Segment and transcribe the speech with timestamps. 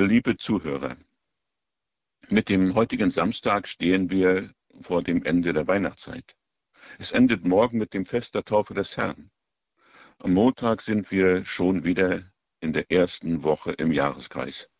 [0.00, 0.96] Liebe Zuhörer,
[2.28, 6.36] mit dem heutigen Samstag stehen wir vor dem Ende der Weihnachtszeit.
[7.00, 9.32] Es endet morgen mit dem Fest der Taufe des Herrn.
[10.18, 12.30] Am Montag sind wir schon wieder
[12.60, 14.70] in der ersten Woche im Jahreskreis.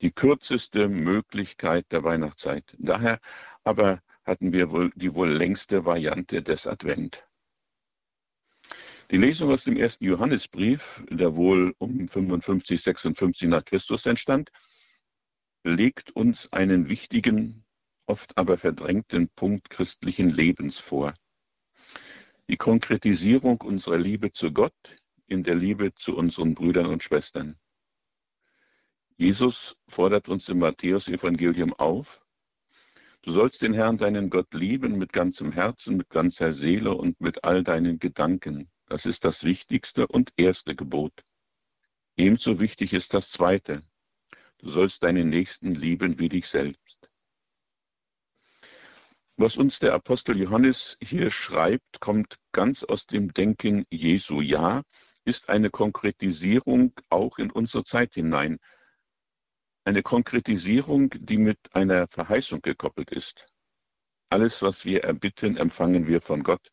[0.00, 2.76] Die kürzeste Möglichkeit der Weihnachtszeit.
[2.78, 3.18] Daher
[3.64, 7.26] aber hatten wir wohl die wohl längste Variante des Advent.
[9.10, 14.50] Die Lesung aus dem ersten Johannesbrief, der wohl um 55, 56 nach Christus entstand,
[15.64, 17.64] legt uns einen wichtigen,
[18.06, 21.14] oft aber verdrängten Punkt christlichen Lebens vor.
[22.48, 24.74] Die Konkretisierung unserer Liebe zu Gott
[25.26, 27.56] in der Liebe zu unseren Brüdern und Schwestern.
[29.16, 32.22] Jesus fordert uns im Matthäus-Evangelium auf,
[33.24, 37.44] Du sollst den Herrn, deinen Gott, lieben mit ganzem Herzen, mit ganzer Seele und mit
[37.44, 38.68] all deinen Gedanken.
[38.92, 41.24] Das ist das wichtigste und erste Gebot.
[42.18, 43.82] Ebenso wichtig ist das zweite.
[44.58, 47.10] Du sollst deinen Nächsten lieben wie dich selbst.
[49.38, 54.42] Was uns der Apostel Johannes hier schreibt, kommt ganz aus dem Denken Jesu.
[54.42, 54.82] Ja,
[55.24, 58.58] ist eine Konkretisierung auch in unsere Zeit hinein.
[59.84, 63.46] Eine Konkretisierung, die mit einer Verheißung gekoppelt ist.
[64.28, 66.70] Alles, was wir erbitten, empfangen wir von Gott.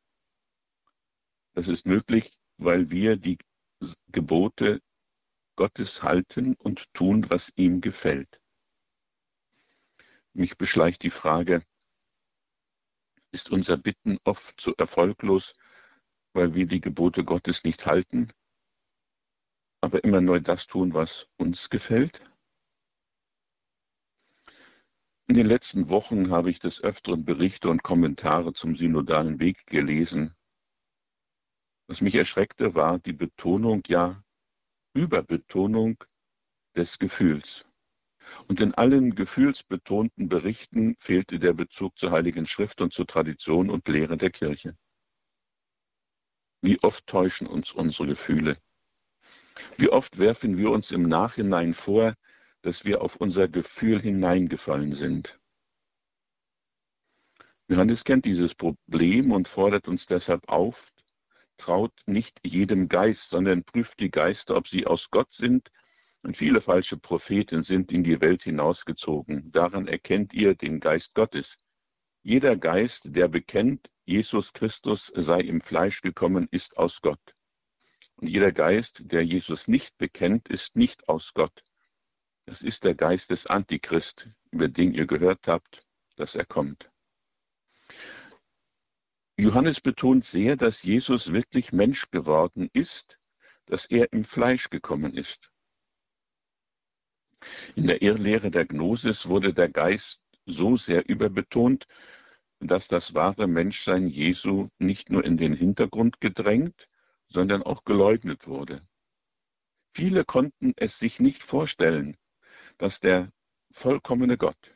[1.54, 3.38] Das ist möglich, weil wir die
[4.08, 4.82] Gebote
[5.56, 8.42] Gottes halten und tun, was ihm gefällt.
[10.34, 11.64] Mich beschleicht die Frage,
[13.32, 15.54] ist unser Bitten oft so erfolglos,
[16.34, 18.32] weil wir die Gebote Gottes nicht halten,
[19.82, 22.24] aber immer neu das tun, was uns gefällt?
[25.28, 30.36] In den letzten Wochen habe ich des Öfteren Berichte und Kommentare zum synodalen Weg gelesen
[31.90, 34.24] was mich erschreckte, war die Betonung, ja
[34.94, 35.98] Überbetonung
[36.76, 37.66] des Gefühls.
[38.48, 43.88] Und in allen gefühlsbetonten Berichten fehlte der Bezug zur Heiligen Schrift und zur Tradition und
[43.88, 44.78] Lehre der Kirche.
[46.62, 48.56] Wie oft täuschen uns unsere Gefühle?
[49.78, 52.14] Wie oft werfen wir uns im Nachhinein vor,
[52.62, 55.40] dass wir auf unser Gefühl hineingefallen sind?
[57.68, 60.92] Johannes kennt dieses Problem und fordert uns deshalb auf,
[61.60, 65.72] traut nicht jedem Geist, sondern prüft die Geister, ob sie aus Gott sind.
[66.24, 69.52] Und viele falsche Propheten sind in die Welt hinausgezogen.
[69.52, 71.58] Daran erkennt ihr den Geist Gottes.
[72.24, 77.36] Jeder Geist, der bekennt, Jesus Christus sei im Fleisch gekommen, ist aus Gott.
[78.16, 81.64] Und jeder Geist, der Jesus nicht bekennt, ist nicht aus Gott.
[82.46, 85.82] Das ist der Geist des Antichrist, über den ihr gehört habt,
[86.16, 86.89] dass er kommt.
[89.40, 93.18] Johannes betont sehr, dass Jesus wirklich Mensch geworden ist,
[93.68, 95.50] dass er im Fleisch gekommen ist.
[97.78, 101.88] In der Irrlehre der Gnosis wurde der Geist so sehr überbetont,
[102.60, 106.90] dass das wahre Menschsein Jesu nicht nur in den Hintergrund gedrängt,
[107.30, 108.86] sondern auch geleugnet wurde.
[109.94, 112.18] Viele konnten es sich nicht vorstellen,
[112.78, 113.32] dass der
[113.72, 114.76] vollkommene Gott,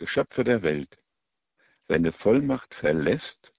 [0.00, 0.98] der Schöpfer der Welt,
[1.88, 3.52] seine Vollmacht verlässt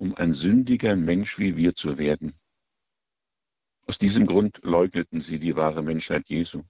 [0.00, 2.32] um ein sündiger Mensch wie wir zu werden.
[3.86, 6.62] Aus diesem Grund leugneten sie die wahre Menschheit Jesu.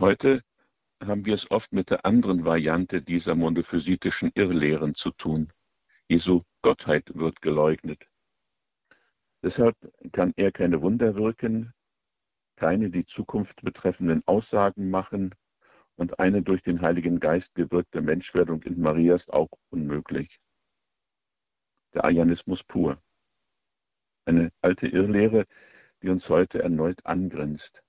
[0.00, 0.42] Heute
[1.00, 5.52] haben wir es oft mit der anderen Variante dieser monophysitischen Irrlehren zu tun.
[6.08, 8.08] Jesu Gottheit wird geleugnet.
[9.40, 9.76] Deshalb
[10.10, 11.72] kann er keine Wunder wirken,
[12.56, 15.32] keine die Zukunft betreffenden Aussagen machen
[15.94, 20.40] und eine durch den Heiligen Geist gewirkte Menschwerdung in Maria ist auch unmöglich
[21.96, 22.98] der Arianismus pur.
[24.26, 25.46] Eine alte Irrlehre,
[26.02, 27.82] die uns heute erneut angrenzt.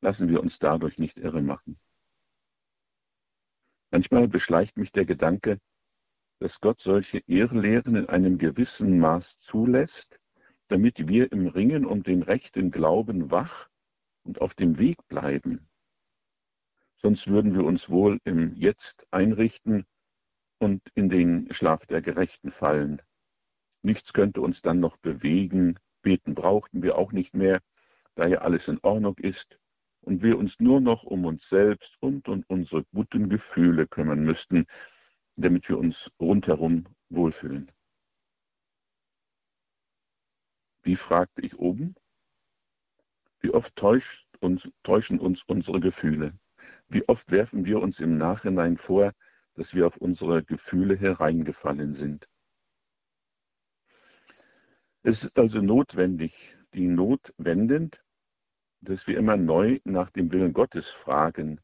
[0.00, 1.78] Lassen wir uns dadurch nicht irre machen.
[3.92, 5.60] Manchmal beschleicht mich der Gedanke,
[6.40, 10.18] dass Gott solche Irrlehren in einem gewissen Maß zulässt,
[10.66, 13.68] damit wir im Ringen um den rechten Glauben wach
[14.24, 15.68] und auf dem Weg bleiben.
[16.96, 19.86] Sonst würden wir uns wohl im Jetzt einrichten
[20.64, 23.02] und in den Schlaf der Gerechten fallen.
[23.82, 25.78] Nichts könnte uns dann noch bewegen.
[26.00, 27.60] Beten brauchten wir auch nicht mehr,
[28.14, 29.60] da ja alles in Ordnung ist
[30.00, 34.64] und wir uns nur noch um uns selbst und um unsere guten Gefühle kümmern müssten,
[35.36, 37.70] damit wir uns rundherum wohlfühlen.
[40.82, 41.94] Wie fragte ich oben?
[43.40, 43.82] Wie oft
[44.40, 46.32] uns, täuschen uns unsere Gefühle?
[46.88, 49.12] Wie oft werfen wir uns im Nachhinein vor,
[49.54, 52.28] dass wir auf unsere Gefühle hereingefallen sind.
[55.02, 58.04] Es ist also notwendig, die Not wendend,
[58.80, 61.60] dass wir immer neu nach dem Willen Gottes fragen,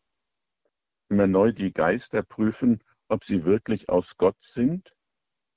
[1.08, 4.94] immer neu die Geister prüfen, ob sie wirklich aus Gott sind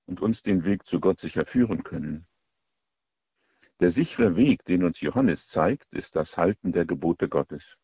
[0.05, 2.27] und uns den Weg zu Gott sicher führen können.
[3.79, 7.77] Der sichere Weg, den uns Johannes zeigt, ist das Halten der Gebote Gottes.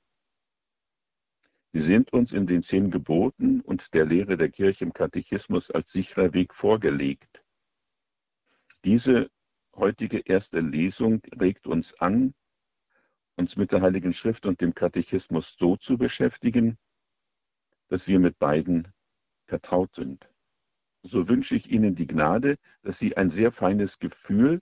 [1.71, 5.91] Sie sind uns in den zehn Geboten und der Lehre der Kirche im Katechismus als
[5.91, 7.43] sicherer Weg vorgelegt.
[8.85, 9.29] Diese
[9.75, 12.33] heutige erste Lesung regt uns an,
[13.35, 16.77] uns mit der Heiligen Schrift und dem Katechismus so zu beschäftigen,
[17.87, 18.91] dass wir mit beiden
[19.45, 20.27] vertraut sind.
[21.03, 24.59] So wünsche ich Ihnen die Gnade, dass Sie ein sehr feines Gefühl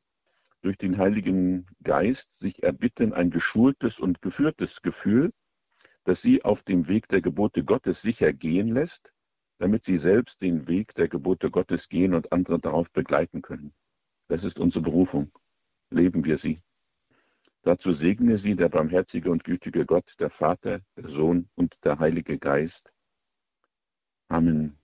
[0.62, 5.32] durch den Heiligen Geist sich erbitten, ein geschultes und geführtes Gefühl,
[6.08, 9.12] das Sie auf dem Weg der Gebote Gottes sicher gehen lässt,
[9.58, 13.74] damit Sie selbst den Weg der Gebote Gottes gehen und andere darauf begleiten können.
[14.30, 15.34] Das ist unsere Berufung.
[15.90, 16.60] Leben wir sie.
[17.64, 22.38] Dazu segne sie der barmherzige und gütige Gott, der Vater, der Sohn und der Heilige
[22.40, 22.90] Geist.
[24.30, 24.78] Amen.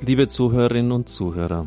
[0.00, 1.66] Liebe Zuhörerinnen und Zuhörer,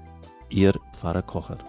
[0.51, 1.59] Ihr Pfarrer Kocher.